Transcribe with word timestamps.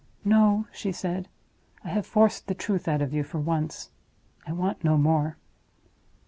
"No," 0.25 0.65
she 0.73 0.91
said; 0.91 1.27
"I 1.83 1.89
have 1.89 2.07
forced 2.07 2.47
the 2.47 2.55
truth 2.55 2.87
out 2.87 3.03
of 3.03 3.13
you 3.13 3.23
for 3.23 3.37
once. 3.39 3.91
I 4.47 4.51
want 4.51 4.83
no 4.83 4.97
more." 4.97 5.37